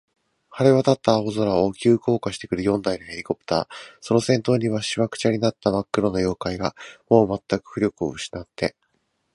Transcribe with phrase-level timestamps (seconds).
[0.49, 6.75] 晴れわたった青空を、急降下してくる四台のヘリコプター、その先頭には、しわくちゃになったまっ黒な怪物が、
[7.07, 8.75] もうまったく浮力をうしなって、